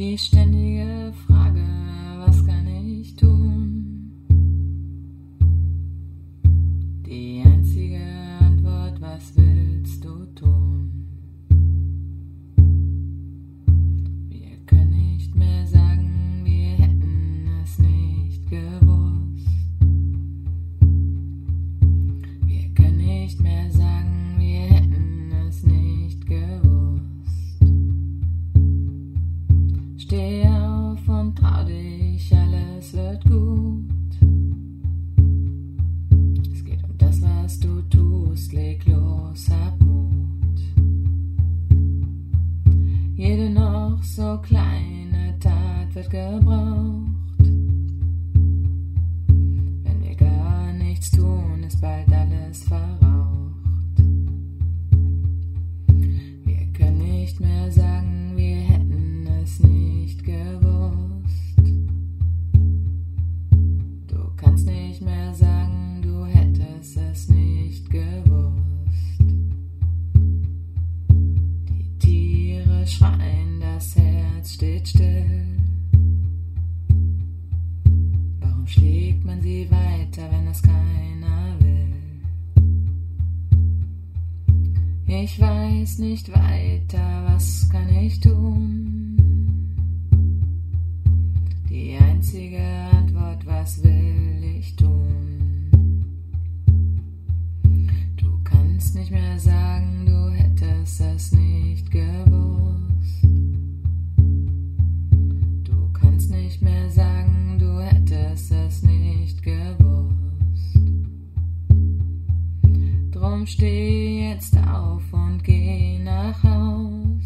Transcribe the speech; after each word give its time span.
Die 0.00 0.16
ständige 0.16 0.99
Jede 43.20 43.50
noch 43.50 44.02
so 44.02 44.38
kleine 44.38 45.38
Tat 45.38 45.94
wird 45.94 46.08
gebraucht. 46.08 46.99
Ich 85.12 85.40
weiß 85.40 85.98
nicht 85.98 86.30
weiter, 86.30 87.24
was 87.26 87.68
kann 87.68 87.88
ich 87.96 88.20
tun? 88.20 89.16
Die 91.68 91.98
einzige 92.00 92.62
Antwort, 92.92 93.44
was 93.44 93.82
will 93.82 94.56
ich 94.56 94.76
tun? 94.76 96.04
Du 98.16 98.38
kannst 98.44 98.94
nicht 98.94 99.10
mehr 99.10 99.36
sagen, 99.36 100.06
du 100.06 100.30
hättest 100.30 101.00
es 101.00 101.32
nicht 101.32 101.90
gewusst. 101.90 103.24
Du 105.64 105.92
kannst 105.92 106.30
nicht 106.30 106.62
mehr 106.62 106.88
sagen, 106.88 107.58
du 107.58 107.80
hättest 107.80 108.52
es 108.52 108.69
Drum 113.20 113.44
steh 113.46 114.30
jetzt 114.30 114.56
auf 114.56 115.02
und 115.12 115.44
geh 115.44 115.98
nach 115.98 116.42
Haus. 116.42 117.22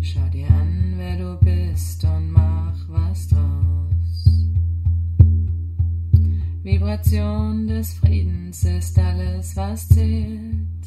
Schau 0.00 0.28
dir 0.32 0.48
an, 0.48 0.94
wer 0.96 1.16
du 1.16 1.36
bist 1.40 2.04
und 2.04 2.30
mach 2.30 2.78
was 2.88 3.26
draus. 3.26 4.46
Vibration 6.62 7.66
des 7.66 7.92
Friedens 7.94 8.62
ist 8.62 8.96
alles, 8.96 9.56
was 9.56 9.88
zählt. 9.88 10.86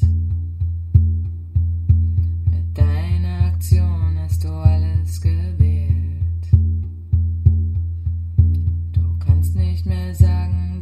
Mit 2.50 2.78
deiner 2.78 3.52
Aktion 3.52 4.18
hast 4.20 4.42
du 4.42 4.48
alles 4.48 5.20
gewählt. 5.20 6.48
Du 8.94 9.18
kannst 9.18 9.54
nicht 9.54 9.84
mehr 9.84 10.14
sagen, 10.14 10.73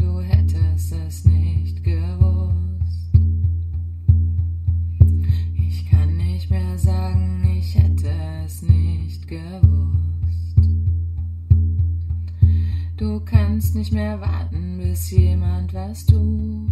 hättest 0.83 0.93
es 0.93 1.25
nicht 1.25 1.85
gewusst. 1.85 2.55
Ich 5.69 5.91
kann 5.91 6.17
nicht 6.17 6.51
mehr 6.51 6.79
sagen, 6.79 7.45
ich 7.57 7.77
hätte 7.77 8.11
es 8.45 8.63
nicht 8.63 9.29
gewusst. 9.29 10.59
Du 12.97 13.21
kannst 13.25 13.75
nicht 13.75 13.93
mehr 13.93 14.21
warten, 14.21 14.79
bis 14.79 15.11
jemand 15.11 15.73
was 15.75 16.05
tut. 16.07 16.71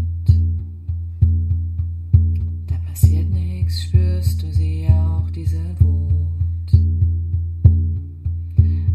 Da 2.67 2.77
passiert 2.89 3.31
nichts, 3.31 3.83
spürst 3.85 4.43
du 4.43 4.53
sie 4.53 4.87
auch, 4.89 5.31
diese 5.31 5.61
Wut. 5.81 6.11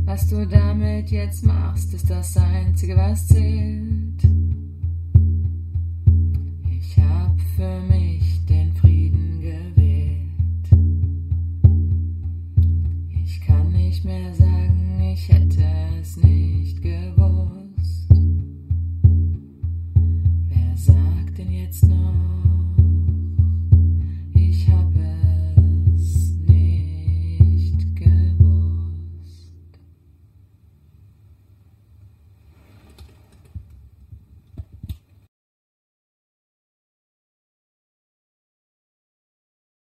Was 0.06 0.28
du 0.28 0.46
damit 0.48 1.10
jetzt 1.10 1.46
machst, 1.46 1.94
ist 1.94 2.10
das 2.10 2.38
Einzige, 2.38 2.96
was 2.96 3.28
zählt. 3.28 4.06
Für 7.56 7.80
mich 7.82 8.46
den 8.48 8.74
Frieden 8.74 9.40
gewählt. 9.40 10.26
Ich 13.24 13.42
kann 13.48 13.72
nicht 13.72 14.04
mehr 14.04 14.34
sagen, 14.34 14.55